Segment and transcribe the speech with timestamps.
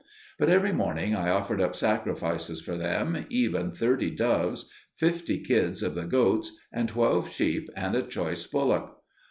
[0.39, 5.93] But every morning I offered up sacrifices for them, even thirty doves, fifty kids of
[5.93, 8.97] the goats, and twelve sheep, and a choice bullock.